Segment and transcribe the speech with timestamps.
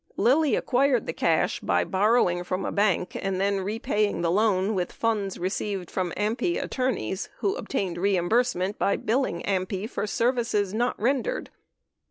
[0.17, 4.91] Lilly acquired the cash by borrowing from a bank and then repaying the loan with
[4.91, 11.51] funds received from AMPI attorneys who obtained reimbursement by billing AMPI for services not rendered.